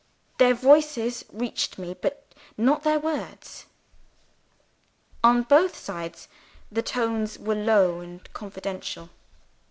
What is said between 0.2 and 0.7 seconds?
Their